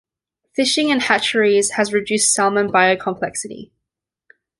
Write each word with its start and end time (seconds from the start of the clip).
Fishing 0.55 0.89
and 0.89 0.99
hatcheries 0.99 1.73
has 1.73 1.93
reduced 1.93 2.33
salmon 2.33 2.71
biocomplexity. 2.71 3.69